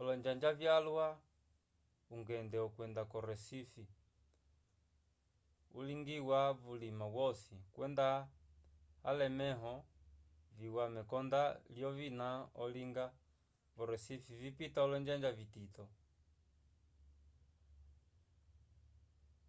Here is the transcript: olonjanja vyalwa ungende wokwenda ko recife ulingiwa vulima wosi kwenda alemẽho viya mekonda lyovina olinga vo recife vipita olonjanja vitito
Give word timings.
olonjanja 0.00 0.50
vyalwa 0.58 1.06
ungende 2.14 2.56
wokwenda 2.62 3.02
ko 3.10 3.18
recife 3.28 3.84
ulingiwa 5.78 6.40
vulima 6.62 7.06
wosi 7.16 7.56
kwenda 7.74 8.06
alemẽho 9.08 9.74
viya 10.58 10.84
mekonda 10.96 11.40
lyovina 11.74 12.28
olinga 12.62 13.04
vo 13.76 13.82
recife 13.92 14.30
vipita 14.42 14.78
olonjanja 14.86 15.30
vitito 15.38 15.84